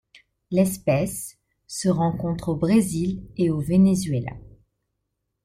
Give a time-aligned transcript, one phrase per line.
[0.49, 4.33] L'espèce se rencontre au Brésil et au Venezuela.